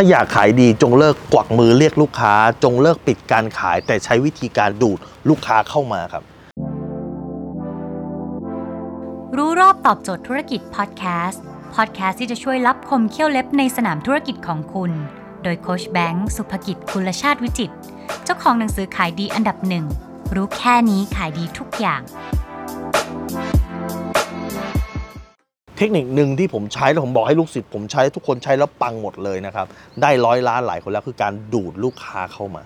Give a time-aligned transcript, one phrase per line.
[0.00, 6.22] ถ้าอยากขายดีจงเลิกกวักมือเรียกลูกค้า จงเลิกปิดการขาย แต่ใช้วิธีการดูดลูกค้าเข้ามาครับ
[9.36, 11.42] รู้รอบตอบโจทย์ธุรกิจพอดแคสต์
[11.74, 14.92] พอดแคสต์ที่จะช่วยรับคมเขี้ยวเล็บในสนามธุรกิจของคุณ
[15.42, 17.74] โดยโคชแบงค์สุภกิจคุลชาติวิจิตร
[18.24, 19.84] เจ้าของหนังสือขายดีอันดับหนึ่ง
[20.34, 22.00] รู้แค่นี้ขายดีทุกอย่าง
[25.78, 29.66] เทคนิคหนึ่งที่ผมใช้แล้วผมบอกให้ลูกศิษย์ผมใช้ทุกคนใช้แล้วปังหมดเลยนะครับ
[30.02, 32.62] ได้ร้อยล้านหลายคนแล้วคือการดูดลูกค้าเข้ามา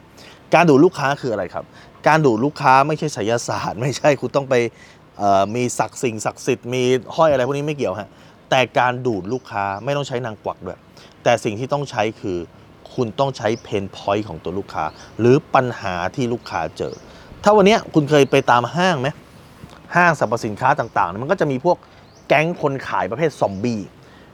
[0.54, 1.64] การดูดลูกค้าคืออะไรครับ
[2.08, 4.54] การดูดลูกค้าไม่ใช่ไสยศาสตร์ ไม่ใช่คุณต้องไป
[5.54, 6.82] มีศักดิ์สิ่งศักดิ์สิทธิ์มี
[7.16, 8.08] ห้อยอะไรพวกนี้ไม่เกี่ยวฮะ
[8.50, 10.78] แต่การดูดลูกค้าไม่ต้องใช้นางกวักด้วย
[11.22, 12.38] แต่สิ่งที่ต้องใช้คือ
[12.94, 14.84] คุณต้องใช้เพนพอยต์ของตัวลูกค้า
[15.20, 16.94] หรือปัญหาที่ลูกค้าเจอ
[17.44, 19.08] ถ้าวันนี้คุณเคยไปตามห้างไหม
[19.96, 21.76] ห้างสรรพสินค้าต่างๆ มันก็จะมีพวก
[22.34, 23.80] แก๊งคนขายประเภทซอมบี้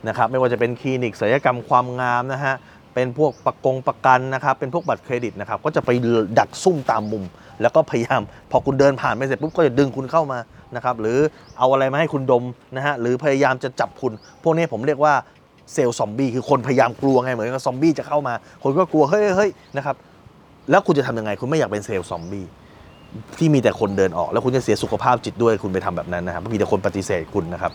[0.08, 2.54] นะครับไม่ว่าจะเป็นคลินิกศัลยกรรมความงามนะฮะ
[2.94, 5.90] เป็นพวกประกงประกันนะครับเป็นพวกบัตรเครดิตนะครับก็จะไป
[6.38, 7.24] ดักซุ่มตามมุม
[7.62, 10.38] แล้วก็พยายามพอคุณเดินผ่านไปเสร็จปุ๊บก็จะดึงคุณเข้ามา
[10.76, 11.18] นะครับหรือ
[11.58, 12.44] เอาอะไรมาให้คุณดม
[12.76, 14.12] นะฮะหรือพยายามจะจับคุณ
[14.42, 15.14] พวกนี้ผมเรียกว่า
[15.72, 19.96] เซลล์ซอมบี้คือคนพยายามกลัวไงเหมือนกับซอมบี้จะเข้ามา คนก็กลัวเฮ้ยเฮ้ยนะครับ
[20.70, 22.44] แล้วคุณจะทำยังไงคุณไม่อยากเป็น sales zombie
[23.38, 27.72] ที่มีแต่คนเดินออก แล้วคุณจะเสียสุขภาพจิตด้วยคุณไปทำแบบนั้นนะครับมีแต่คนปฏิเสธคุณนะครับ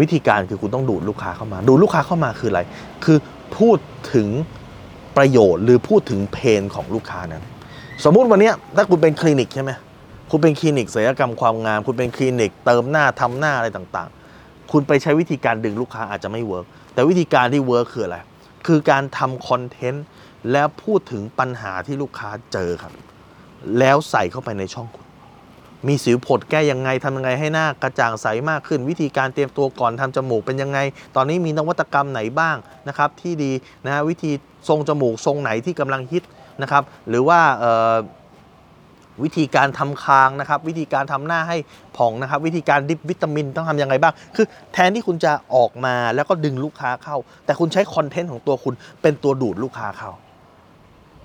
[0.00, 2.60] วิธีการคือคุณต้องดูดลูกค้าเข้ามา ดูดลูกค้าเข้ามาคืออะไร
[3.04, 3.18] คือ
[3.58, 3.78] พูด
[4.14, 4.28] ถึง
[5.16, 7.42] ประโยชน์หรือพูดถึง pain ของลูกค้านั้น
[8.04, 9.70] สมมุติวันนี้ถ้าคุณเป็นคลินิกใช่ไหม
[10.30, 18.18] คุณเป็นคลินิกศัลยกรรมความงาม คุณเป็นคลินิกเติมหน้าทำหน้าอะไรต่างๆ คุณไปใช้วิธีการดึงลูกค้าอาจจะไม่ work แต่วิธีการที่ work คืออะไร
[18.66, 20.04] คือการทำคอนเทนต์
[20.52, 22.92] แล้วพูดถึงปัญหาที่ลูกค้าเจอครับ
[23.78, 25.06] แล้วใส่เข้าไปในช่องคุณ
[25.88, 30.78] มีสิวผดแก้ยังไงทำยังไงให้หน้ากระจ่างใสมากขึ้น วิธีการเตรียมตัวก่อนทำจมูกเป็นยังไง
[31.16, 32.56] ตอนนี้มีนวัตกรรมไหนบ้าง
[32.88, 33.52] นะครับ ที่ดี
[33.84, 34.32] นะฮะวิธี
[34.68, 36.22] ทรงจมูกทรงไหนที่กำลังฮิต
[36.62, 37.40] นะครับ หรือว่า
[39.24, 41.56] วิธีการทำคางนะครับ วิธีการทำหน้าให้
[41.96, 50.10] ผ่องนะครับ วิธีการดริปวิตามินต้องทำยังไงบ้าง คือแทนที่คุณจะออกมาแล้วก็ดึงลูกค้าเข้า แต่คุณใช้คอนเทนต์ของตัวคุณเป็นตัวดูดลูกค้าเข้า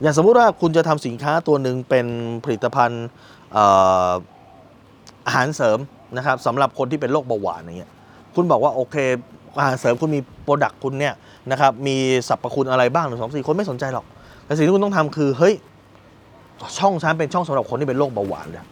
[0.02, 2.06] อย่างสมมุติว่าคุณจะทำสินค้าตัวหนึ่งเป็น
[2.44, 3.06] ผลิตภัณฑ์
[3.56, 5.80] อาหารเสริม
[6.18, 7.92] นะครับสำหรับคนที่เป็นโรคเบาหวานอย่างเงี้ย
[8.36, 8.96] คุณบอกว่าโอเค
[9.58, 11.14] อาหารเสริมคุณมี product คุณเนี่ย
[11.52, 11.96] นะครับมี
[12.28, 14.06] สรรพคุณอะไรบ้างหนึ่งสองสี่คนไม่สนใจหรอก
[14.46, 15.54] แต่สิ่งที่คุณต้องทำคือเฮ้ย
[16.80, 18.66] ช่องฉันเป็นช่องสำหรับคนที่เป็นโรคเบาหวานเลย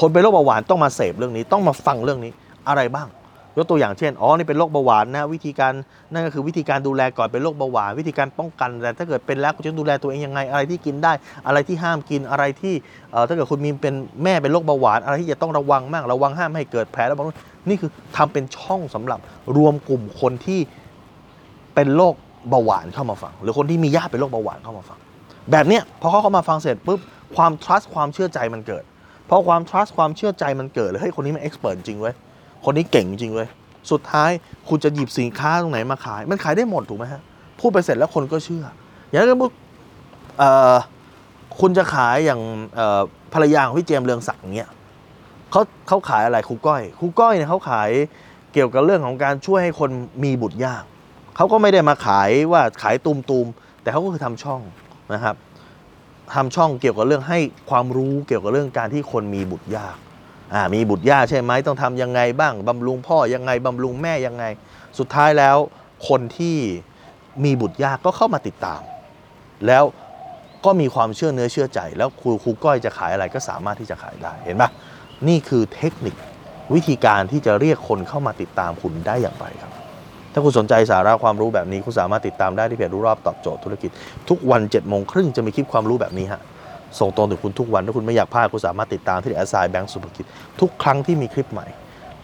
[0.00, 2.32] คนเป็นโรคเบาหวานต้องมาเสพเรื่องนี้ต้องมาฟังเรื่องนี้
[2.68, 3.08] อะไรบ้าง
[3.56, 5.72] ยกตัวอย่างเช่น อ๋อ นี่เป็นโรคเบาหวานนะวิธีการ
[6.12, 11.12] นั่นก็คือวิธีการดูแลก่อนเป็นโรคเบาหวานวิธีการป้องกันแต่ถ้าเกิดเป็นแล้วคุณจะดูแลตัวเองยังไง อะไรที่กินได้
[11.46, 12.74] อะไรที่ห้ามกินอะไรที่
[13.28, 13.94] ถ้าเกิดคุณมีเป็น
[14.24, 17.26] แม่เป็นโรคเบาหวาน อะไรที่จะต้องระวังมากระวังห้ามไม่ให้เกิดแผลแล้วบาง
[17.68, 19.18] นี่คือทำเป็นช่องสำหรับ
[19.56, 20.60] รวมกลุ่มคนที่
[21.74, 22.14] เป็นโรค
[22.50, 24.98] เบาหวานเข้ามาฟัง หรือคนที่มีญาติเป็นโรคเบาหวานเข้ามาฟัง
[25.50, 27.00] แบบเนี้ยพอเขาเข้ามาฟังเสร็จปุ๊บ
[27.36, 28.84] ความ trust ความเชื่อใจมันเกิด
[29.28, 32.14] พอความ trust ความเชื่อใจมันเกิดเลยเฮ้ยคนนี้มัน expert จริงเว้ย
[32.64, 33.48] คนนี้เก่งจริงเว้ย
[33.90, 34.30] สุดท้าย
[34.68, 37.22] คุณจะหยิบสินค้าตรงไหนมาขาย มันขายได้หมดถูกไหมฮะ
[37.60, 38.64] พูดไปเสร็จแล้วคนก็เชื่อ
[39.08, 39.30] อย่างนั้น
[40.38, 40.74] เอ่อ
[41.60, 42.40] คุณจะขายอย่าง
[43.32, 44.70] ภรรยาของพี่เจมส์เรืองศักดิ์เงี้ย
[45.50, 47.90] เขาเขาขายอะไรครูก้อยครูก้อยเนี่ยเขาขาย
[48.52, 49.90] เกี่ยวกับเรื่องของการช่วยให้คน
[50.24, 50.82] มีบุตรยาก
[51.36, 54.60] เขาก็ไม่ได้มาขายว่าขายตูมๆแต่เขาก็คือทำช่อง
[55.14, 55.36] นะครับ
[56.34, 57.38] ทำช่องเกี่ยวกับเรื่องให้
[57.70, 59.96] ความรู้เกี่ยวกับเรื่องการที่คนมีบุตรยาก
[60.74, 64.44] มีบุตรยากใช่ไหมต้องทำยังไงบ้างบำรุงพ่อยังไงบำรุงแม่ยังไง
[64.98, 65.56] สุดท้ายแล้ว
[66.08, 66.56] คนที่
[67.44, 68.80] มีบุตรยากก็เข้ามาติดตาม
[69.66, 69.84] แล้ว
[70.64, 74.70] ก็มีความเชื่อเนื้อเชื่อใจ แล้วครูครูก้อยจะขายอะไรก็สามารถที่จะขายได้เห็นปะ
[75.28, 76.14] นี่คือเทคนิค
[76.74, 79.72] วิธีการที่จะเรียกคนเข้ามาติดตามคุณได้อย่างไรครับ
[80.32, 83.90] ถ้าคุณสนใจสาระความรู้แบบนี้คุณสามารถติดตามได้ที่เพจรู้รอบตอบโจทย์ธุรกิจ
[84.28, 86.40] ทุกวัน7จ็ดโมงครึ่งจะมีคลิปความรู้แบบนี้ฮะ
[86.98, 90.24] ส่งตรงถึงคุณทุกวัน ถ้าคุณไม่อยากพลาดคุณสามารถติดตามที่แอสไซน์แบงก์สุภกิจ
[90.60, 91.66] ทุกครั้งที่มีคลิปใหม่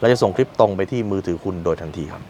[0.00, 2.22] เราจะส่งคลิปตรงไปที่มือถือคุณโดยทันทีครับ